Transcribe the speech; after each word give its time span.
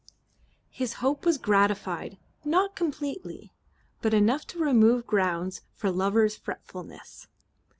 His 0.71 0.93
hope 0.93 1.27
was 1.27 1.37
gratified, 1.37 2.17
not 2.43 2.75
completely, 2.75 3.53
but 4.01 4.15
enough 4.15 4.47
to 4.47 4.57
remove 4.57 5.05
grounds 5.05 5.61
for 5.75 5.91
lover's 5.91 6.35
fretfulness. 6.35 7.27